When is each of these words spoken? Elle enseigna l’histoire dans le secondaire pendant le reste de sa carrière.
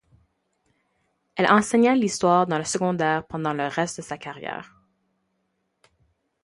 Elle 1.35 1.51
enseigna 1.51 1.93
l’histoire 1.93 2.47
dans 2.47 2.57
le 2.57 2.63
secondaire 2.63 3.23
pendant 3.27 3.53
le 3.53 3.67
reste 3.67 3.97
de 3.97 4.01
sa 4.01 4.17
carrière. 4.17 4.75